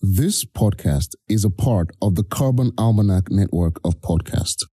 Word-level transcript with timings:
This 0.00 0.44
podcast 0.44 1.14
is 1.28 1.44
a 1.44 1.50
part 1.50 1.90
of 2.02 2.14
the 2.14 2.24
Carbon 2.24 2.72
Almanac 2.76 3.30
network 3.30 3.80
of 3.84 4.00
podcasts. 4.00 4.64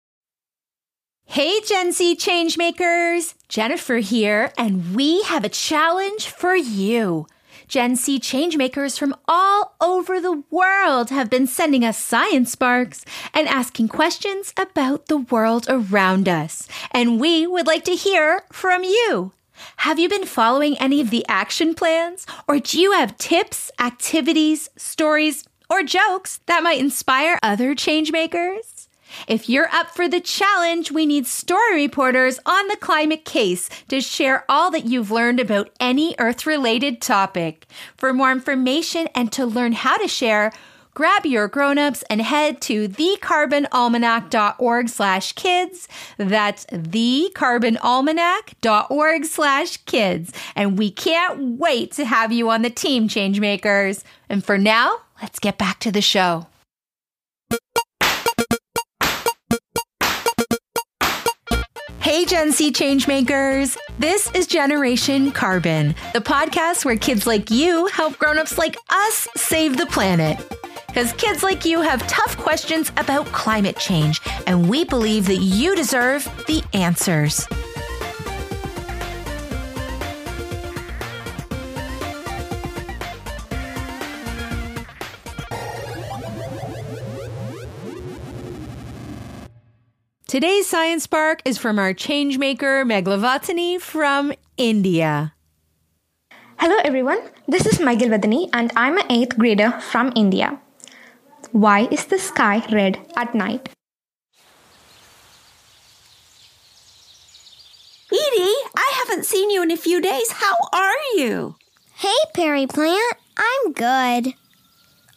Hey, 1.26 1.62
Gen 1.62 1.94
C 1.94 2.16
changemakers! 2.16 3.36
Jennifer 3.48 3.98
here, 3.98 4.52
and 4.58 4.94
we 4.96 5.22
have 5.24 5.46
a 5.46 5.50
challenge 5.50 6.28
for 6.28 6.56
you. 6.56 7.28
Gen 7.70 7.96
C 7.96 8.20
changemakers 8.20 9.00
from 9.00 9.16
all 9.28 9.76
over 9.80 10.20
the 10.20 10.44
world 10.52 11.10
have 11.12 11.30
been 11.30 11.48
sending 11.48 11.86
us 11.86 11.98
science 11.98 12.52
sparks 12.52 13.06
and 13.34 13.48
asking 13.48 13.88
questions 13.88 14.54
about 14.58 15.06
the 15.06 15.18
world 15.18 15.66
around 15.70 16.28
us. 16.28 16.68
And 16.92 17.22
we 17.22 17.48
would 17.48 17.68
like 17.68 17.86
to 17.86 17.96
hear 17.96 18.44
from 18.52 18.84
you. 18.84 19.32
Have 19.82 19.98
you 19.98 20.08
been 20.08 20.28
following 20.28 20.78
any 20.78 21.02
of 21.02 21.10
the 21.10 21.26
action 21.28 21.74
plans? 21.74 22.28
Or 22.48 22.60
do 22.60 22.80
you 22.80 22.92
have 22.92 23.18
tips, 23.18 23.72
activities, 23.80 24.70
stories, 24.78 25.44
or 25.72 25.82
jokes 25.82 26.40
that 26.46 26.62
might 26.62 26.80
inspire 26.80 27.40
other 27.42 27.74
changemakers? 27.74 28.90
If 29.28 29.50
you're 29.50 29.74
up 29.74 29.90
for 29.90 30.08
the 30.08 30.20
challenge, 30.20 30.92
we 30.92 31.08
need 31.08 31.26
story 31.26 31.74
reporters 31.74 32.40
on 32.46 32.68
the 32.68 32.78
climate 32.78 33.26
case 33.26 33.72
to 33.88 34.02
share 34.02 34.46
all 34.48 34.70
that 34.70 34.86
you've 34.86 35.10
learned 35.10 35.40
about 35.40 35.72
any 35.80 36.14
Earth 36.20 36.46
related 36.46 37.02
topic. 37.02 37.66
For 37.98 38.14
more 38.14 38.32
information 38.32 39.08
and 39.16 39.32
to 39.32 39.48
learn 39.48 39.72
how 39.72 39.98
to 39.98 40.08
share, 40.08 40.52
grab 40.94 41.26
your 41.26 41.48
grown-ups 41.48 42.04
and 42.10 42.22
head 42.22 42.62
to 42.62 42.88
thecarbonalmanac.org 42.88 44.90
slash 44.90 45.34
kids. 45.34 45.88
That's 46.18 46.66
thecarbonalmanac.org 46.68 49.26
slash 49.26 49.78
kids. 49.78 50.32
And 50.56 50.78
we 50.78 50.92
can't 50.92 51.60
wait 51.60 51.94
to 51.94 52.06
have 52.06 52.32
you 52.32 52.50
on 52.50 52.62
the 52.62 52.70
team, 52.70 53.08
Changemakers. 53.08 54.04
And 54.30 54.44
for 54.44 54.58
now, 54.58 54.98
let's 55.22 55.40
get 55.40 55.58
back 55.58 55.80
to 55.82 55.92
the 55.92 56.02
show. 56.02 56.48
Hey, 62.00 62.26
Gen 62.26 62.52
C 62.52 62.74
changemakers. 62.74 63.78
This 64.00 64.30
is 64.34 64.48
Generation 64.48 65.32
Carbon, 65.32 65.96
the 66.14 66.20
podcast 66.20 66.84
where 66.84 66.98
kids 66.98 67.26
like 67.26 67.50
you 67.50 67.86
help 67.88 68.18
grown-ups 68.18 68.58
like 68.58 68.76
us 68.90 69.30
save 69.38 69.78
the 69.78 69.86
planet. 69.86 70.38
Because 70.92 71.14
kids 71.14 71.42
like 71.42 71.64
you 71.64 71.80
have 71.80 72.06
tough 72.08 72.36
questions 72.36 72.92
about 72.98 73.26
climate 73.28 73.78
change, 73.78 74.20
and 74.46 74.70
we 74.70 74.84
believe 74.84 75.26
that 75.28 75.38
you 75.38 75.74
deserve 75.74 76.26
the 76.48 76.62
answers. 76.74 77.48
Today's 90.28 90.68
Science 90.68 91.04
Spark 91.04 91.42
is 91.46 91.58
from 91.58 91.80
our 91.80 91.94
changemaker 91.94 92.84
Magilvathani 92.86 93.80
from 93.80 94.34
India. 94.58 95.34
Hello 96.58 96.78
everyone, 96.84 97.22
this 97.48 97.66
is 97.66 97.80
Magilvathani 97.80 98.50
and 98.54 98.72
I'm 98.76 98.98
an 98.98 99.08
8th 99.08 99.38
grader 99.38 99.72
from 99.80 100.12
India. 100.16 100.60
Why 101.52 101.88
is 101.92 102.06
the 102.06 102.18
sky 102.18 102.66
red 102.72 102.98
at 103.18 103.36
night? 103.36 103.70
Edie, 108.10 108.56
I 108.76 108.92
haven't 108.96 109.26
seen 109.26 109.50
you 109.50 109.62
in 109.62 109.72
a 109.72 109.76
few 109.76 110.00
days. 110.00 110.32
How 110.32 110.56
are 110.72 110.96
you? 111.18 111.56
Hey, 111.96 112.16
Peri 112.34 112.68
Plant. 112.68 113.18
I'm 113.38 113.74
good. 113.74 114.34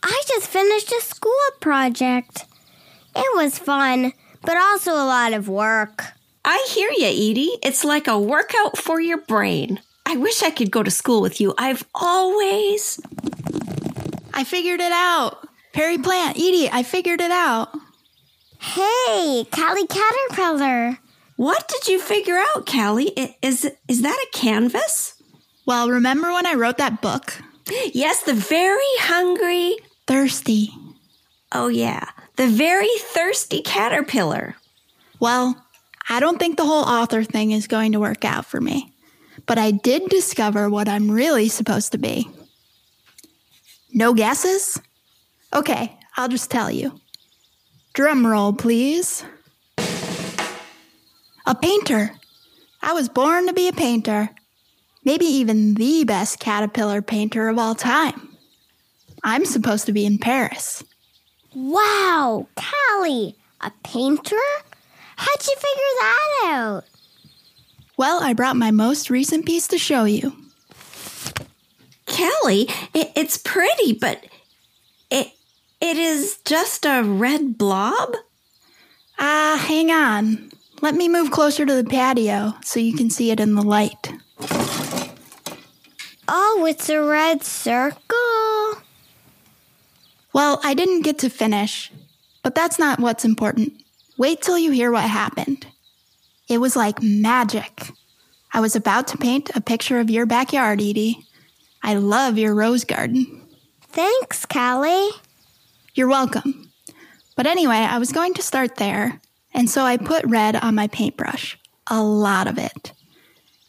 I 0.02 0.22
just 0.27 0.48
finished 0.48 0.90
a 0.90 1.00
school 1.00 1.32
project. 1.60 2.46
It 3.14 3.36
was 3.36 3.58
fun, 3.58 4.12
but 4.42 4.56
also 4.56 4.92
a 4.92 5.06
lot 5.06 5.32
of 5.32 5.48
work. 5.48 6.05
I 6.44 6.66
hear 6.68 6.90
you, 6.90 7.06
Edie. 7.06 7.58
It's 7.62 7.84
like 7.84 8.08
a 8.08 8.18
workout 8.18 8.77
for 8.77 9.01
your 9.01 9.18
brain. 9.18 9.80
I 10.05 10.16
wish 10.16 10.42
I 10.42 10.51
could 10.51 10.72
go 10.72 10.83
to 10.83 10.90
school 10.90 11.22
with 11.22 11.40
you. 11.40 11.55
I've 11.58 11.84
always. 11.95 13.01
I 14.34 14.42
figured 14.42 14.80
it 14.80 14.92
out. 14.92 15.48
Peri 15.74 15.98
Plant, 15.98 16.36
Edie, 16.36 16.70
I 16.70 16.85
figured 16.85 17.20
it 17.20 17.33
out. 17.33 17.68
Hey, 18.61 19.45
Callie 19.51 19.89
Caterpillar. 19.89 21.01
What 21.36 21.67
did 21.67 21.89
you 21.89 22.01
figure 22.01 22.39
out, 22.39 22.64
Callie? 22.64 23.12
Is 23.42 23.68
is 23.89 24.02
that 24.02 24.17
a 24.17 24.39
canvas? 24.39 25.20
Well, 25.67 25.90
remember 25.90 26.33
when 26.33 26.46
I 26.46 26.55
wrote 26.55 26.79
that 26.79 27.02
book? 27.02 27.42
Yes, 27.92 28.23
the 28.23 28.34
very 28.34 28.79
hungry. 29.01 29.77
Thirsty. 30.07 30.70
Oh 31.51 31.67
yeah, 31.67 32.08
the 32.36 32.46
very 32.46 32.96
thirsty 32.98 33.61
caterpillar. 33.61 34.55
Well, 35.18 35.61
I 36.08 36.20
don't 36.20 36.39
think 36.39 36.57
the 36.57 36.67
whole 36.67 36.84
author 36.84 37.24
thing 37.24 37.51
is 37.51 37.67
going 37.67 37.92
to 37.92 38.01
work 38.01 38.24
out 38.24 38.46
for 38.46 38.61
me. 38.61 38.95
But 39.46 39.58
I 39.58 39.73
did 39.73 40.08
discover 40.08 40.70
what 40.70 40.89
I'm 40.89 41.11
really 41.11 41.48
supposed 41.48 41.90
to 41.92 41.98
be. 41.98 42.29
No 43.92 44.14
guesses? 44.14 44.79
Okay, 45.54 45.96
I'll 46.16 46.28
just 46.28 46.50
tell 46.50 46.70
you. 46.70 47.00
Drum 47.92 48.26
roll, 48.26 48.52
please. 48.52 49.24
A 51.46 51.54
painter. 51.54 52.10
I 52.82 52.92
was 52.92 53.08
born 53.08 53.46
to 53.46 53.52
be 53.52 53.68
a 53.68 53.72
painter. 53.72 54.30
Maybe 55.04 55.26
even 55.26 55.74
the 55.74 56.04
best 56.04 56.40
caterpillar 56.40 57.02
painter 57.02 57.48
of 57.48 57.58
all 57.58 57.74
time. 57.74 58.36
I'm 59.22 59.44
supposed 59.44 59.86
to 59.86 59.92
be 59.92 60.04
in 60.04 60.18
Paris. 60.18 60.82
Wow, 61.54 62.48
Callie, 62.56 63.36
a 63.60 63.70
painter? 63.84 64.36
How'd 65.16 65.46
you 65.46 65.54
figure 65.54 65.92
that 66.00 66.42
out? 66.46 66.84
Well, 67.96 68.22
I 68.22 68.32
brought 68.32 68.56
my 68.56 68.72
most 68.72 69.08
recent 69.08 69.46
piece 69.46 69.68
to 69.68 69.78
show 69.78 70.04
you. 70.04 70.32
Callie, 72.06 72.68
it, 72.92 73.12
it's 73.14 73.38
pretty, 73.38 73.92
but 73.92 74.26
it 75.10 75.28
it 75.84 75.98
is 75.98 76.39
just 76.46 76.86
a 76.86 77.02
red 77.02 77.58
blob. 77.58 78.17
Ah, 79.18 79.62
hang 79.68 79.90
on. 79.90 80.50
Let 80.80 80.95
me 80.95 81.11
move 81.11 81.30
closer 81.30 81.67
to 81.67 81.74
the 81.74 81.84
patio 81.84 82.55
so 82.64 82.80
you 82.80 82.96
can 82.96 83.11
see 83.11 83.30
it 83.30 83.39
in 83.39 83.55
the 83.55 83.62
light. 83.62 84.11
Oh, 86.27 86.64
it's 86.67 86.89
a 86.89 87.02
red 87.02 87.45
circle. 87.45 88.80
Well, 90.33 90.58
I 90.64 90.72
didn't 90.72 91.02
get 91.02 91.18
to 91.18 91.28
finish, 91.28 91.92
but 92.42 92.55
that's 92.55 92.78
not 92.78 92.98
what's 92.98 93.27
important. 93.27 93.74
Wait 94.16 94.40
till 94.40 94.58
you 94.58 94.70
hear 94.70 94.90
what 94.90 95.05
happened. 95.05 95.66
It 96.48 96.58
was 96.58 96.77
like 96.77 97.02
magic. 97.02 97.90
I 98.55 98.61
was 98.61 98.74
about 98.74 99.08
to 99.08 99.18
paint 99.18 99.51
a 99.55 99.61
picture 99.61 100.01
of 100.01 100.08
your 100.08 100.24
backyard, 100.24 100.80
Edie. 100.80 101.27
I 101.83 101.96
love 101.96 102.39
your 102.39 102.55
rose 102.55 102.84
garden. 102.84 103.42
Thanks, 103.90 104.46
Callie. 104.46 105.11
You're 105.94 106.08
welcome. 106.08 106.72
But 107.36 107.46
anyway, 107.46 107.77
I 107.77 107.98
was 107.98 108.10
going 108.10 108.34
to 108.34 108.42
start 108.42 108.77
there, 108.77 109.20
and 109.52 109.70
so 109.70 109.82
I 109.82 109.96
put 109.96 110.24
red 110.27 110.56
on 110.56 110.74
my 110.74 110.88
paintbrush. 110.88 111.56
A 111.86 112.02
lot 112.02 112.48
of 112.48 112.58
it. 112.58 112.92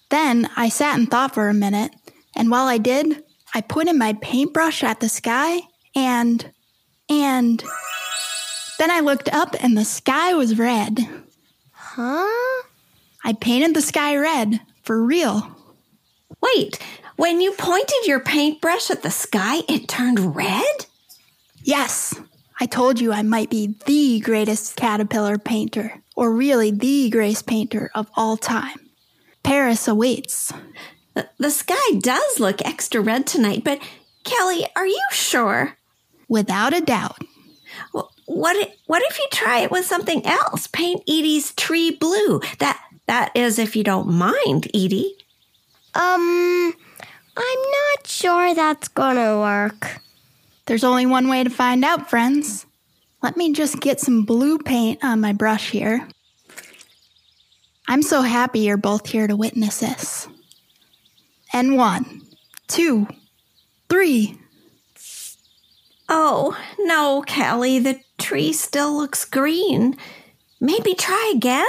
Then 0.10 0.50
I 0.58 0.70
sat 0.70 0.98
and 0.98 1.10
thought 1.10 1.36
for 1.36 1.50
a 1.50 1.54
minute, 1.54 1.94
and 2.36 2.50
while 2.50 2.66
I 2.66 2.80
did, 2.80 3.24
I 3.54 3.62
put 3.62 3.88
in 3.88 4.00
my 4.00 4.14
paintbrush 4.14 4.84
at 4.84 5.02
the 5.02 5.10
sky, 5.10 5.62
and. 5.96 6.52
and. 7.10 7.64
Then 8.80 8.90
I 8.90 9.02
looked 9.02 9.30
up 9.30 9.56
and 9.62 9.78
the 9.78 9.86
sky 9.86 10.34
was 10.34 10.58
red. 10.58 11.08
Huh? 11.72 12.64
I 13.24 13.34
painted 13.40 13.74
the 13.76 13.82
sky 13.82 14.18
red, 14.18 14.62
for 14.82 15.02
real. 15.02 15.56
Wait, 16.42 16.80
when 17.16 17.40
you 17.40 17.54
pointed 17.54 18.06
your 18.06 18.20
paintbrush 18.20 18.90
at 18.90 19.04
the 19.04 19.12
sky, 19.12 19.62
it 19.70 19.88
turned 19.88 20.36
red? 20.36 20.88
Yes, 21.66 22.14
I 22.60 22.68
told 22.68 23.00
you 23.00 23.12
I 23.12 23.24
might 23.24 23.50
be 23.50 23.76
the 23.88 24.20
greatest 24.20 24.76
caterpillar 24.76 25.38
painter, 25.40 26.02
or 26.16 26.32
really 26.32 26.70
the 26.72 27.10
greatest 27.10 27.48
painter 27.48 27.90
of 27.96 28.08
all 28.16 28.38
time. 28.38 28.78
Paris 29.44 29.88
awaits. 29.88 30.54
The, 31.16 31.28
the 31.40 31.50
sky 31.50 31.92
does 32.00 32.40
look 32.40 32.62
extra 32.64 33.02
red 33.02 33.26
tonight, 33.26 33.64
but 33.64 33.80
Kelly, 34.24 34.66
are 34.76 34.86
you 34.88 35.02
sure? 35.12 35.76
Without 36.28 36.74
a 36.74 36.82
doubt. 36.82 37.20
Wh- 37.94 38.10
What 38.28 38.56
if, 38.58 38.70
what 38.86 39.02
if 39.10 39.18
you 39.18 39.28
try 39.32 39.60
it 39.62 39.72
with 39.72 39.86
something 39.86 40.24
else? 40.26 40.68
Paint 40.68 41.02
Edie's 41.08 41.52
tree 41.54 41.92
blue. 41.92 42.42
That 42.60 42.80
that 43.08 43.32
is 43.36 43.58
if 43.60 43.76
you 43.76 43.84
don't 43.84 44.08
mind, 44.10 44.68
Edie. 44.74 45.16
Um, 45.94 46.74
I'm 47.38 47.62
not 47.72 48.06
sure 48.08 48.54
that's 48.54 48.88
gonna 48.88 49.40
work. 49.40 50.00
There's 50.66 50.84
only 50.84 51.06
one 51.06 51.28
way 51.28 51.44
to 51.44 51.50
find 51.50 51.86
out, 51.86 52.10
friends. 52.10 52.66
Let 53.22 53.38
me 53.38 53.54
just 53.54 53.80
get 53.80 54.00
some 54.00 54.24
blue 54.24 54.58
paint 54.58 55.04
on 55.04 55.22
my 55.22 55.32
brush 55.34 55.72
here. 55.72 56.08
I'm 57.88 58.02
so 58.02 58.22
happy 58.22 58.60
you're 58.60 58.78
both 58.78 59.08
here 59.08 59.28
to 59.28 59.36
witness 59.36 59.80
this. 59.80 60.28
And 61.54 61.78
one, 61.78 62.24
two, 62.68 63.08
three. 63.90 64.40
Oh, 66.10 66.58
no, 66.80 67.24
Callie, 67.28 67.80
the 67.80 68.00
tree 68.18 68.54
still 68.54 68.96
looks 68.96 69.24
green. 69.26 69.96
Maybe 70.60 70.96
try 70.96 71.32
again? 71.36 71.66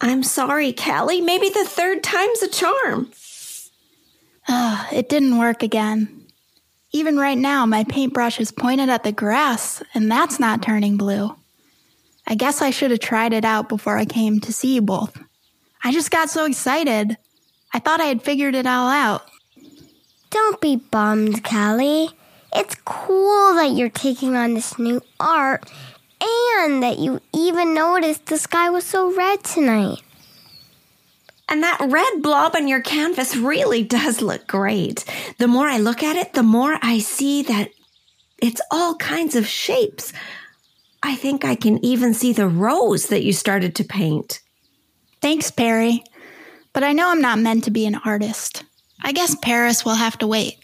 I'm 0.00 0.22
sorry, 0.22 0.72
Callie. 0.72 1.20
Maybe 1.20 1.48
the 1.48 1.64
third 1.64 2.02
time's 2.02 2.42
a 2.42 2.48
charm. 2.48 3.10
Ugh, 4.48 4.86
it 4.92 5.08
didn't 5.08 5.38
work 5.38 5.62
again. 5.62 6.19
Even 6.92 7.16
right 7.16 7.38
now, 7.38 7.66
my 7.66 7.84
paintbrush 7.84 8.40
is 8.40 8.50
pointed 8.50 8.88
at 8.88 9.04
the 9.04 9.12
grass, 9.12 9.82
and 9.94 10.10
that's 10.10 10.40
not 10.40 10.62
turning 10.62 10.96
blue. 10.96 11.36
I 12.26 12.34
guess 12.34 12.62
I 12.62 12.70
should 12.70 12.90
have 12.90 13.00
tried 13.00 13.32
it 13.32 13.44
out 13.44 13.68
before 13.68 13.96
I 13.96 14.04
came 14.04 14.40
to 14.40 14.52
see 14.52 14.74
you 14.74 14.82
both. 14.82 15.16
I 15.84 15.92
just 15.92 16.10
got 16.10 16.30
so 16.30 16.44
excited. 16.44 17.16
I 17.72 17.78
thought 17.78 18.00
I 18.00 18.06
had 18.06 18.22
figured 18.22 18.54
it 18.54 18.66
all 18.66 18.88
out. 18.90 19.22
Don't 20.30 20.60
be 20.60 20.76
bummed, 20.76 21.44
Callie. 21.44 22.10
It's 22.54 22.74
cool 22.84 23.54
that 23.54 23.72
you're 23.72 23.88
taking 23.88 24.36
on 24.36 24.54
this 24.54 24.78
new 24.78 25.00
art 25.18 25.70
and 26.20 26.82
that 26.82 26.98
you 26.98 27.20
even 27.32 27.74
noticed 27.74 28.26
the 28.26 28.36
sky 28.36 28.70
was 28.70 28.84
so 28.84 29.14
red 29.14 29.44
tonight. 29.44 30.02
And 31.50 31.64
that 31.64 31.80
red 31.80 32.22
blob 32.22 32.54
on 32.54 32.68
your 32.68 32.80
canvas 32.80 33.36
really 33.36 33.82
does 33.82 34.22
look 34.22 34.46
great. 34.46 35.04
The 35.38 35.48
more 35.48 35.66
I 35.66 35.78
look 35.78 36.02
at 36.02 36.14
it, 36.14 36.32
the 36.32 36.44
more 36.44 36.78
I 36.80 37.00
see 37.00 37.42
that 37.42 37.70
it's 38.38 38.60
all 38.70 38.94
kinds 38.94 39.34
of 39.34 39.48
shapes. 39.48 40.12
I 41.02 41.16
think 41.16 41.44
I 41.44 41.56
can 41.56 41.84
even 41.84 42.14
see 42.14 42.32
the 42.32 42.48
rose 42.48 43.08
that 43.08 43.24
you 43.24 43.32
started 43.32 43.74
to 43.74 43.84
paint. 43.84 44.40
Thanks, 45.20 45.50
Peri. 45.50 46.04
But 46.72 46.84
I 46.84 46.92
know 46.92 47.08
I'm 47.08 47.20
not 47.20 47.40
meant 47.40 47.64
to 47.64 47.70
be 47.70 47.84
an 47.84 47.96
artist. 48.04 48.62
I 49.02 49.12
guess 49.12 49.34
Paris 49.34 49.84
will 49.84 49.96
have 49.96 50.16
to 50.18 50.26
wait. 50.26 50.58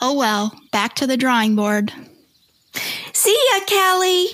Oh 0.00 0.14
well, 0.14 0.52
back 0.72 0.96
to 0.96 1.06
the 1.06 1.16
drawing 1.16 1.54
board. 1.54 1.92
See 3.12 3.38
ya, 3.52 3.60
Callie! 3.68 4.28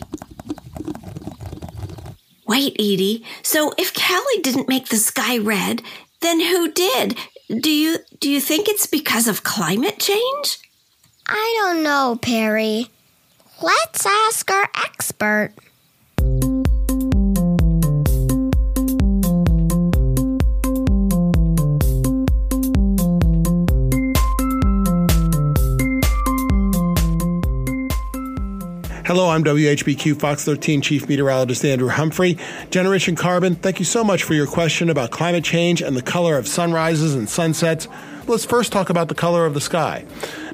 Wait, 2.50 2.74
Edie. 2.80 3.24
So 3.44 3.72
if 3.78 3.94
Callie 3.94 4.42
didn't 4.42 4.66
make 4.66 4.88
the 4.88 4.96
sky 4.96 5.38
red, 5.38 5.82
then 6.20 6.40
who 6.40 6.72
did? 6.72 7.16
Do 7.48 7.70
you 7.70 7.98
do 8.18 8.28
you 8.28 8.40
think 8.40 8.68
it's 8.68 8.88
because 8.88 9.28
of 9.28 9.44
climate 9.44 10.00
change? 10.00 10.58
I 11.28 11.58
don't 11.60 11.84
know, 11.84 12.18
Peri. 12.20 12.90
Let's 13.62 14.04
ask 14.04 14.50
our 14.50 14.68
expert. 14.84 15.52
Hello, 29.10 29.28
I'm 29.28 29.42
WHBQ 29.42 30.20
Fox 30.20 30.44
13 30.44 30.82
Chief 30.82 31.08
Meteorologist 31.08 31.64
Andrew 31.64 31.88
Humphrey. 31.88 32.38
Generation 32.70 33.16
Carbon, 33.16 33.56
thank 33.56 33.80
you 33.80 33.84
so 33.84 34.04
much 34.04 34.22
for 34.22 34.34
your 34.34 34.46
question 34.46 34.88
about 34.88 35.10
climate 35.10 35.42
change 35.42 35.82
and 35.82 35.96
the 35.96 36.00
color 36.00 36.38
of 36.38 36.46
sunrises 36.46 37.16
and 37.16 37.28
sunsets. 37.28 37.88
Let's 38.28 38.44
first 38.44 38.70
talk 38.70 38.88
about 38.88 39.08
the 39.08 39.16
color 39.16 39.46
of 39.46 39.54
the 39.54 39.60
sky. 39.60 40.04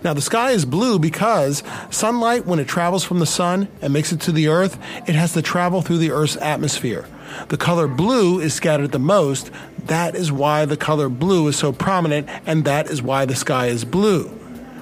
Now, 0.02 0.14
the 0.14 0.22
sky 0.22 0.52
is 0.52 0.64
blue 0.64 0.98
because 0.98 1.62
sunlight, 1.90 2.46
when 2.46 2.58
it 2.58 2.66
travels 2.66 3.04
from 3.04 3.18
the 3.18 3.26
sun 3.26 3.68
and 3.82 3.92
makes 3.92 4.10
it 4.10 4.22
to 4.22 4.32
the 4.32 4.48
earth, 4.48 4.78
it 5.06 5.14
has 5.14 5.34
to 5.34 5.42
travel 5.42 5.82
through 5.82 5.98
the 5.98 6.12
earth's 6.12 6.38
atmosphere. 6.38 7.06
The 7.48 7.58
color 7.58 7.86
blue 7.86 8.40
is 8.40 8.54
scattered 8.54 8.92
the 8.92 8.98
most. 8.98 9.50
That 9.84 10.14
is 10.14 10.32
why 10.32 10.64
the 10.64 10.78
color 10.78 11.10
blue 11.10 11.46
is 11.48 11.58
so 11.58 11.74
prominent, 11.74 12.26
and 12.46 12.64
that 12.64 12.88
is 12.88 13.02
why 13.02 13.26
the 13.26 13.36
sky 13.36 13.66
is 13.66 13.84
blue. 13.84 14.30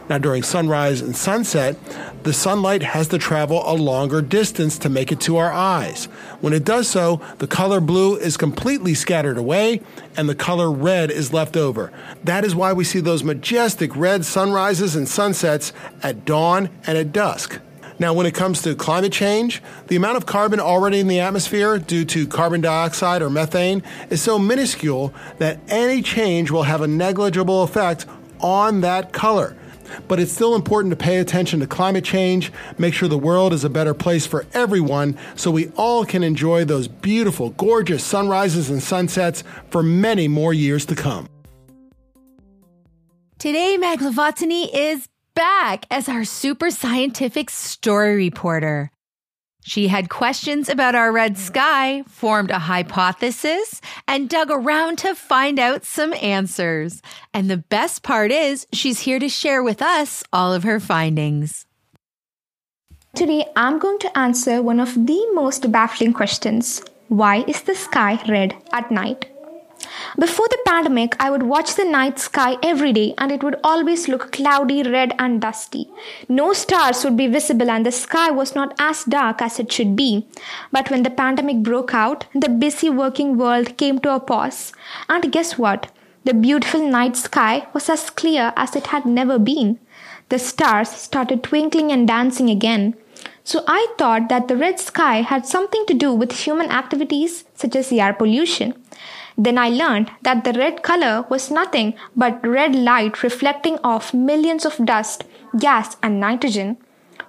Now, 0.09 0.19
during 0.19 0.43
sunrise 0.43 1.01
and 1.01 1.17
sunset, 1.17 1.77
the 2.25 2.33
sunlight 2.35 2.83
has 2.83 3.09
to 3.09 3.19
travel 3.19 3.63
a 3.65 3.73
longer 3.73 4.21
distance 4.21 4.77
to 4.79 4.91
make 4.91 5.11
it 5.11 5.21
to 5.21 5.39
our 5.39 5.51
eyes. 5.51 6.07
When 6.41 6.53
it 6.53 6.65
does 6.65 6.89
so, 6.89 7.23
the 7.39 7.47
color 7.47 7.81
blue 7.81 8.17
is 8.17 8.37
completely 8.37 8.93
scattered 8.95 9.39
away 9.39 9.81
and 10.17 10.29
the 10.29 10.35
color 10.35 10.71
red 10.71 11.11
is 11.11 11.33
left 11.33 11.57
over. 11.57 11.91
That 12.23 12.45
is 12.45 12.55
why 12.55 12.75
we 12.75 12.85
see 12.85 13.01
those 13.01 13.25
majestic 13.25 13.97
red 13.97 14.27
sunrises 14.27 14.95
and 14.95 15.09
sunsets 15.09 15.73
at 16.03 16.27
dawn 16.27 16.69
and 16.87 16.99
at 16.99 17.13
dusk. 17.13 17.61
Now, 17.99 18.13
when 18.13 18.27
it 18.27 18.35
comes 18.35 18.61
to 18.63 18.75
climate 18.75 19.13
change, 19.13 19.63
the 19.87 19.97
amount 19.97 20.17
of 20.17 20.27
carbon 20.27 20.61
already 20.61 20.99
in 20.99 21.09
the 21.09 21.21
atmosphere 21.21 21.79
due 21.79 22.05
to 22.07 22.27
carbon 22.27 22.61
dioxide 22.61 23.23
or 23.23 23.31
methane 23.31 23.83
is 24.11 24.21
so 24.21 24.39
minuscule 24.39 25.15
that 25.39 25.61
any 25.69 26.03
change 26.03 26.51
will 26.51 26.65
have 26.65 26.83
a 26.83 26.89
negligible 26.89 27.63
effect 27.63 28.05
on 28.41 28.81
that 28.81 29.13
color. 29.13 29.57
But 30.09 30.21
it's 30.21 30.33
still 30.33 30.55
important 30.55 30.91
to 30.93 30.97
pay 30.97 31.19
attention 31.19 31.61
to 31.61 31.67
climate 31.67 32.05
change, 32.05 32.53
make 32.79 32.95
sure 32.95 33.09
the 33.09 33.19
world 33.19 33.53
is 33.53 33.65
a 33.65 33.71
better 33.71 33.95
place 33.95 34.27
for 34.27 34.47
everyone 34.55 35.19
so 35.37 35.51
we 35.51 35.69
all 35.77 36.05
can 36.05 36.23
enjoy 36.23 36.65
those 36.65 36.89
beautiful, 36.89 37.51
gorgeous 37.51 38.05
sunrises 38.05 38.71
and 38.71 38.83
sunsets 38.83 39.45
for 39.71 39.83
many 39.83 40.29
more 40.29 40.53
years 40.53 40.87
to 40.87 40.95
come. 40.95 41.27
Today, 43.39 43.77
Lavottany 43.79 44.71
is 44.73 45.07
back 45.35 45.85
as 45.91 46.09
our 46.09 46.25
super 46.25 46.71
scientific 46.71 47.51
story 47.51 48.17
reporter. 48.17 48.91
She 49.67 49.89
had 49.89 50.11
questions 50.11 50.69
about 50.69 50.95
our 50.95 51.11
red 51.11 51.39
sky, 51.39 52.03
formed 52.07 52.51
a 52.51 52.59
hypothesis, 52.59 53.81
and 54.07 54.29
dug 54.29 54.51
around 54.51 54.99
to 54.99 55.15
find 55.15 55.59
out 55.59 55.87
some 55.87 56.13
answers. 56.21 57.01
And 57.33 57.49
the 57.49 57.57
best 57.57 58.03
part 58.03 58.31
is, 58.31 58.67
she's 58.75 59.01
here 59.01 59.19
to 59.19 59.29
share 59.31 59.63
with 59.63 59.81
us 59.81 60.23
all 60.35 60.53
of 60.53 60.65
her 60.65 60.81
findings. 60.81 61.65
Today, 63.15 63.47
I'm 63.57 63.79
going 63.79 63.99
to 64.01 64.19
answer 64.19 64.61
one 64.61 64.81
of 64.81 64.93
the 64.95 65.27
most 65.33 65.73
baffling 65.73 66.13
questions 66.13 66.83
Why 67.09 67.43
is 67.49 67.63
the 67.63 67.75
sky 67.75 68.23
red 68.29 68.55
at 68.75 68.91
night? 68.91 69.34
Before 70.19 70.47
the 70.49 70.59
pandemic, 70.67 71.17
I 71.19 71.31
would 71.31 71.43
watch 71.43 71.75
the 71.75 71.85
night 71.85 72.19
sky 72.19 72.57
every 72.63 72.93
day 72.93 73.15
and 73.19 73.33
it 73.33 73.43
would 73.43 73.59
always 73.65 74.09
look 74.09 74.33
cloudy, 74.33 74.83
red, 74.83 75.15
and 75.19 75.41
dusty. 75.41 75.91
No 76.29 76.53
stars 76.53 77.05
would 77.05 77.17
be 77.17 77.27
visible 77.27 77.71
and 77.71 77.85
the 77.85 77.93
sky 77.93 78.31
was 78.31 78.55
not 78.55 78.75
as 78.79 79.05
dark 79.05 79.43
as 79.43 79.59
it 79.59 79.73
should 79.73 79.97
be. 79.97 80.27
But 80.71 80.91
when 80.91 81.03
the 81.03 81.11
pandemic 81.11 81.63
broke 81.63 81.95
out, 81.95 82.27
the 82.35 82.49
busy 82.49 82.91
working 82.91 83.37
world 83.37 83.77
came 83.77 83.99
to 84.01 84.15
a 84.15 84.21
pause. 84.21 84.73
And 85.09 85.33
guess 85.33 85.59
what? 85.59 85.91
The 86.25 86.35
beautiful 86.35 86.89
night 86.89 87.17
sky 87.17 87.67
was 87.75 87.91
as 87.91 88.09
clear 88.11 88.53
as 88.57 88.75
it 88.75 88.87
had 88.87 89.05
never 89.05 89.39
been. 89.39 89.79
The 90.31 90.39
stars 90.39 90.89
started 90.89 91.43
twinkling 91.43 91.93
and 91.93 92.09
dancing 92.09 92.49
again. 92.49 92.95
So 93.45 93.63
I 93.69 93.89
thought 93.99 94.31
that 94.31 94.49
the 94.49 94.57
red 94.57 94.81
sky 94.81 95.21
had 95.21 95.45
something 95.45 95.85
to 95.87 95.93
do 95.93 96.15
with 96.15 96.33
human 96.33 96.71
activities 96.71 97.45
such 97.55 97.77
as 97.77 97.93
air 97.93 98.15
pollution. 98.15 98.75
Then 99.37 99.59
I 99.59 99.69
learned 99.69 100.11
that 100.23 100.45
the 100.45 100.53
red 100.53 100.83
color 100.83 101.27
was 101.29 101.51
nothing 101.51 101.95
but 102.15 102.47
red 102.47 102.75
light 102.75 103.23
reflecting 103.23 103.79
off 103.83 104.15
millions 104.15 104.65
of 104.65 104.85
dust, 104.85 105.25
gas, 105.59 105.97
and 106.03 106.21
nitrogen. 106.21 106.77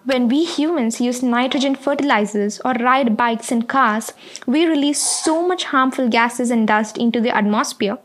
When 0.05 0.27
we 0.27 0.43
humans 0.45 1.01
use 1.01 1.23
nitrogen 1.23 1.73
fertilizers 1.73 2.61
or 2.63 2.73
ride 2.73 3.17
bikes 3.17 3.51
and 3.51 3.67
cars, 3.67 4.13
we 4.45 4.65
release 4.67 5.01
so 5.01 5.47
much 5.47 5.65
harmful 5.65 6.09
gases 6.09 6.51
and 6.51 6.67
dust 6.67 6.97
into 6.97 7.19
the 7.19 7.35
atmosphere. 7.35 7.97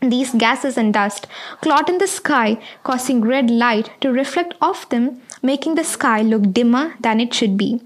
These 0.00 0.34
gases 0.34 0.78
and 0.78 0.94
dust 0.94 1.26
clot 1.60 1.88
in 1.88 1.98
the 1.98 2.06
sky, 2.06 2.58
causing 2.84 3.20
red 3.20 3.50
light 3.50 3.90
to 4.00 4.12
reflect 4.12 4.54
off 4.62 4.88
them, 4.88 5.20
making 5.42 5.74
the 5.74 5.84
sky 5.84 6.22
look 6.22 6.52
dimmer 6.52 6.94
than 7.00 7.20
it 7.20 7.34
should 7.34 7.56
be. 7.56 7.80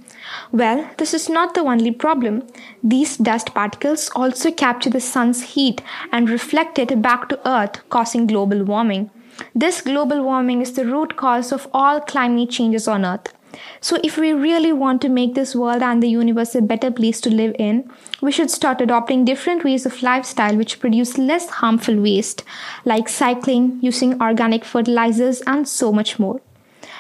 Well, 0.53 0.89
this 0.99 1.15
is 1.15 1.29
not 1.29 1.55
the 1.55 1.63
only 1.63 1.91
problem. 1.91 2.47
These 2.83 3.17
dust 3.17 3.55
particles 3.55 4.11
also 4.15 4.51
capture 4.51 4.91
the 4.91 5.01
sun's 5.01 5.43
heat 5.55 5.83
and 6.13 6.29
reflect 6.29 6.79
it 6.79 7.01
back 7.01 7.29
to 7.29 7.49
Earth, 7.49 7.89
causing 7.89 8.27
global 8.27 8.65
warming. 8.65 9.11
This 9.55 9.81
global 9.81 10.23
warming 10.23 10.61
is 10.61 10.73
the 10.73 10.85
root 10.85 11.17
cause 11.17 11.53
of 11.53 11.69
all 11.73 12.01
climate 12.01 12.51
changes 12.51 12.87
on 12.87 13.05
Earth. 13.05 13.33
So, 13.81 13.99
if 14.05 14.17
we 14.17 14.33
really 14.33 14.73
want 14.73 15.03
to 15.03 15.09
make 15.09 15.35
this 15.35 15.57
world 15.57 15.83
and 15.83 16.03
the 16.03 16.09
universe 16.09 16.55
a 16.55 16.63
better 16.63 16.91
place 16.91 17.21
to 17.23 17.31
live 17.31 17.57
in, 17.59 17.91
we 18.21 18.31
should 18.31 18.51
start 18.51 18.81
adopting 18.81 19.25
different 19.25 19.65
ways 19.65 19.85
of 19.87 20.03
lifestyle 20.03 20.57
which 20.57 20.79
produce 20.79 21.19
less 21.19 21.49
harmful 21.49 22.01
waste, 22.01 22.45
like 22.85 23.09
cycling, 23.09 23.79
using 23.83 24.21
organic 24.23 24.65
fertilizers, 24.65 25.41
and 25.47 25.67
so 25.67 25.93
much 25.93 26.19
more. 26.19 26.41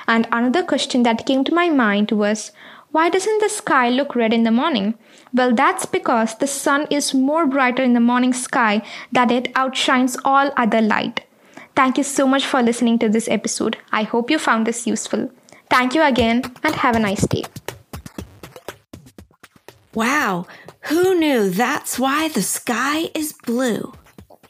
And 0.08 0.26
another 0.32 0.64
question 0.64 1.04
that 1.04 1.24
came 1.24 1.44
to 1.44 1.54
my 1.54 1.68
mind 1.68 2.10
was 2.10 2.50
why 2.92 3.08
doesn't 3.08 3.40
the 3.40 3.48
sky 3.48 3.88
look 3.88 4.16
red 4.16 4.32
in 4.32 4.42
the 4.42 4.50
morning? 4.50 4.94
Well, 5.32 5.54
that's 5.54 5.86
because 5.86 6.36
the 6.36 6.46
sun 6.46 6.86
is 6.90 7.14
more 7.14 7.46
brighter 7.46 7.82
in 7.82 7.92
the 7.92 8.00
morning 8.00 8.32
sky 8.32 8.82
that 9.12 9.30
it 9.30 9.52
outshines 9.54 10.16
all 10.24 10.50
other 10.56 10.80
light. 10.80 11.24
Thank 11.76 11.98
you 11.98 12.04
so 12.04 12.26
much 12.26 12.44
for 12.44 12.62
listening 12.62 12.98
to 12.98 13.08
this 13.08 13.28
episode. 13.28 13.78
I 13.92 14.02
hope 14.02 14.30
you 14.30 14.38
found 14.38 14.66
this 14.66 14.86
useful. 14.86 15.30
Thank 15.70 15.94
you 15.94 16.02
again 16.02 16.42
and 16.64 16.74
have 16.74 16.96
a 16.96 16.98
nice 16.98 17.26
day. 17.26 17.44
Wow, 19.94 20.46
who 20.82 21.14
knew 21.14 21.48
that's 21.48 21.98
why 21.98 22.28
the 22.28 22.42
sky 22.42 23.10
is 23.14 23.32
blue? 23.32 23.92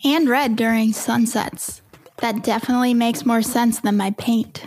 And 0.02 0.28
red 0.28 0.56
during 0.56 0.94
sunsets. 0.94 1.82
That 2.18 2.42
definitely 2.42 2.94
makes 2.94 3.26
more 3.26 3.42
sense 3.42 3.80
than 3.80 3.96
my 3.96 4.12
paint. 4.12 4.64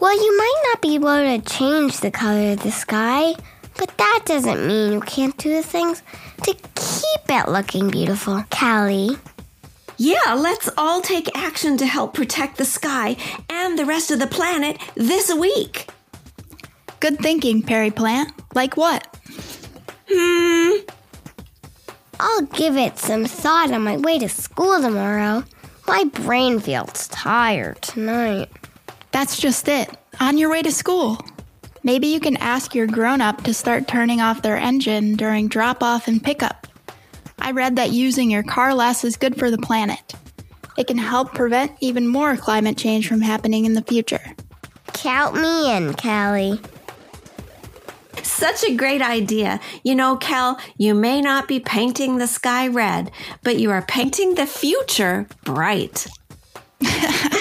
Well, 0.00 0.16
you 0.16 0.36
might 0.38 0.62
not 0.68 0.80
be 0.80 0.94
able 0.94 1.08
to 1.08 1.40
change 1.42 2.00
the 2.00 2.10
color 2.10 2.52
of 2.52 2.62
the 2.62 2.70
sky, 2.70 3.34
but 3.76 3.94
that 3.98 4.22
doesn't 4.24 4.66
mean 4.66 4.94
you 4.94 5.00
can't 5.02 5.36
do 5.36 5.54
the 5.54 5.62
things 5.62 6.02
to 6.42 6.54
keep 6.54 7.20
it 7.28 7.48
looking 7.50 7.90
beautiful, 7.90 8.42
Callie. 8.50 9.18
Yeah, 9.98 10.32
let's 10.32 10.70
all 10.78 11.02
take 11.02 11.36
action 11.36 11.76
to 11.76 11.84
help 11.84 12.14
protect 12.14 12.56
the 12.56 12.64
sky 12.64 13.18
and 13.50 13.78
the 13.78 13.84
rest 13.84 14.10
of 14.10 14.18
the 14.18 14.26
planet 14.26 14.80
this 14.94 15.30
week. 15.34 15.86
Good 17.00 17.18
thinking, 17.18 17.62
Peri 17.62 17.90
Plant. 17.90 18.32
Like 18.54 18.78
what? 18.78 19.06
Hmm. 20.10 20.78
I'll 22.18 22.46
give 22.46 22.78
it 22.78 22.98
some 22.98 23.26
thought 23.26 23.70
on 23.70 23.84
my 23.84 23.98
way 23.98 24.18
to 24.18 24.30
school 24.30 24.80
tomorrow. 24.80 25.44
My 25.86 26.04
brain 26.04 26.58
feels 26.58 27.06
tired 27.08 27.82
tonight. 27.82 28.48
That's 29.12 29.38
just 29.38 29.68
it. 29.68 29.90
On 30.20 30.38
your 30.38 30.50
way 30.50 30.62
to 30.62 30.72
school. 30.72 31.18
Maybe 31.82 32.08
you 32.08 32.20
can 32.20 32.36
ask 32.36 32.74
your 32.74 32.86
grown 32.86 33.20
up 33.20 33.42
to 33.44 33.54
start 33.54 33.88
turning 33.88 34.20
off 34.20 34.42
their 34.42 34.56
engine 34.56 35.16
during 35.16 35.48
drop 35.48 35.82
off 35.82 36.08
and 36.08 36.22
pickup. 36.22 36.66
I 37.38 37.52
read 37.52 37.76
that 37.76 37.90
using 37.90 38.30
your 38.30 38.42
car 38.42 38.74
less 38.74 39.02
is 39.02 39.16
good 39.16 39.38
for 39.38 39.50
the 39.50 39.58
planet. 39.58 40.14
It 40.76 40.86
can 40.86 40.98
help 40.98 41.34
prevent 41.34 41.72
even 41.80 42.06
more 42.06 42.36
climate 42.36 42.76
change 42.76 43.08
from 43.08 43.22
happening 43.22 43.64
in 43.64 43.74
the 43.74 43.82
future. 43.82 44.34
Count 44.92 45.34
me 45.36 45.74
in, 45.74 45.94
Callie. 45.94 46.60
Such 48.22 48.64
a 48.64 48.74
great 48.74 49.02
idea. 49.02 49.60
You 49.82 49.94
know, 49.94 50.16
Cal, 50.16 50.58
you 50.76 50.94
may 50.94 51.20
not 51.20 51.48
be 51.48 51.60
painting 51.60 52.18
the 52.18 52.26
sky 52.26 52.68
red, 52.68 53.10
but 53.42 53.58
you 53.58 53.70
are 53.70 53.82
painting 53.82 54.34
the 54.34 54.46
future 54.46 55.26
bright. 55.44 56.06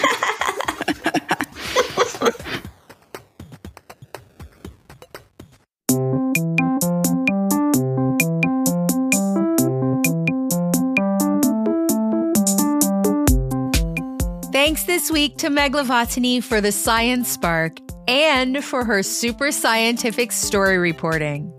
Week 15.12 15.38
to 15.38 15.50
Magilvathani 15.50 16.44
for 16.44 16.62
the 16.62 16.72
Science 16.72 17.30
Spark 17.30 17.78
and 18.08 18.64
for 18.64 18.86
her 18.86 19.02
super 19.04 19.52
scientific 19.52 20.32
story 20.32 20.78
reporting. 20.78 21.54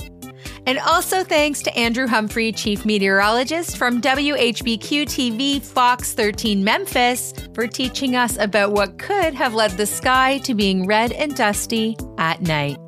And 0.67 0.79
also 0.81 1.25
thanks 1.25 1.63
to 1.63 1.77
Andrew 1.77 2.07
Humphrey, 2.07 2.53
Chief 2.53 2.85
Meteorologist 2.85 3.77
from 3.77 4.01
WHBQ 4.01 5.05
TV 5.05 5.61
Fox 5.61 6.13
13 6.13 6.63
Memphis, 6.63 7.33
for 7.55 7.67
teaching 7.67 8.15
us 8.15 8.37
about 8.37 8.73
what 8.73 8.99
could 8.99 9.35
have 9.35 9.55
led 9.55 9.73
the 9.73 9.87
sky 9.87 10.39
to 10.39 10.55
being 10.55 10.87
red 10.87 11.13
and 11.13 11.35
dusty 11.35 11.97
at 12.19 12.43
night. 12.43 12.79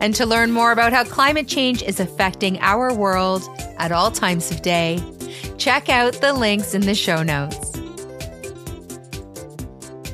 And 0.00 0.14
to 0.14 0.26
learn 0.26 0.50
more 0.50 0.72
about 0.72 0.92
how 0.92 1.04
climate 1.04 1.48
change 1.48 1.82
is 1.82 2.00
affecting 2.00 2.58
our 2.60 2.92
world 2.94 3.42
at 3.78 3.92
all 3.92 4.10
times 4.10 4.50
of 4.50 4.62
day, 4.62 5.00
check 5.58 5.88
out 5.88 6.14
the 6.14 6.32
links 6.32 6.74
in 6.74 6.82
the 6.82 6.94
show 6.94 7.22
notes. 7.22 7.81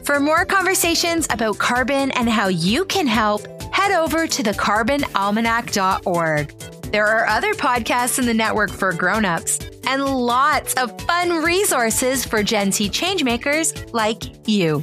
For 0.09 0.19
more 0.19 0.45
conversations 0.47 1.29
about 1.29 1.59
carbon 1.59 2.11
and 2.13 2.31
how 2.31 2.49
you 2.49 2.87
can 2.87 3.07
help, 3.07 3.47
head 3.75 3.93
over 3.93 4.27
to 4.27 4.43
thecarbonalmanac.org. 4.43 6.49
There 6.91 7.07
are 7.07 7.27
other 7.27 7.53
podcasts 7.53 8.19
in 8.19 8.25
the 8.25 8.33
network 8.33 8.71
for 8.71 8.95
grown-ups 8.95 9.59
and 9.87 10.03
lots 10.03 10.73
of 10.77 10.99
fun 11.03 11.45
resources 11.45 12.25
for 12.25 12.43
Gen 12.43 12.73
C 12.73 12.89
changemakers 12.89 13.93
like 13.93 14.49
you. 14.49 14.83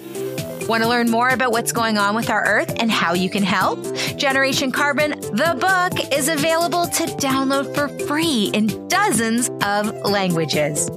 Want 0.67 0.84
to 0.84 0.89
learn 0.89 1.10
more 1.10 1.29
about 1.29 1.51
what's 1.51 1.72
going 1.72 1.98
on 1.98 2.13
with 2.13 2.29
our 2.29 2.46
Earth 2.46 2.75
and 2.79 2.91
how 2.91 3.15
you 3.15 3.32
can 3.32 3.41
help? 3.41 3.84
Generation 4.17 4.72
Carbon, 4.72 5.20
the 5.20 5.58
book, 5.60 6.13
is 6.13 6.29
available 6.29 6.86
to 6.86 7.05
download 7.17 7.74
for 7.74 7.88
free 8.05 8.51
in 8.53 8.88
dozens 8.89 9.50
of 9.63 9.91
languages. 10.03 10.88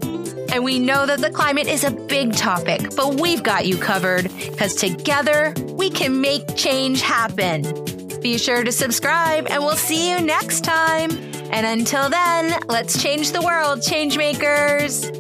And 0.51 0.65
we 0.65 0.79
know 0.79 1.07
that 1.07 1.21
the 1.21 1.31
climate 1.31 1.67
is 1.67 1.85
a 1.85 1.91
big 1.91 2.35
topic, 2.35 2.95
but 2.97 3.21
we've 3.21 3.43
got 3.43 3.67
you 3.67 3.77
covered 3.77 4.25
because 4.39 4.75
together 4.75 5.55
we 5.73 5.91
can 5.91 6.21
make 6.21 6.57
change 6.57 7.01
happen. 7.01 7.63
Be 8.21 8.39
sure 8.39 8.65
to 8.65 8.73
subscribe 8.73 9.47
and 9.49 9.63
we'll 9.63 9.77
see 9.77 10.11
you 10.11 10.21
next 10.21 10.63
time. 10.65 11.11
And 11.51 11.67
until 11.67 12.09
then, 12.09 12.61
let's 12.69 13.03
change 13.03 13.33
the 13.33 13.43
world, 13.43 13.83
change 13.83 14.17
makers. 14.17 15.11